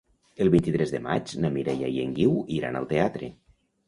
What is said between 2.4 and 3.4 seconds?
iran al teatre.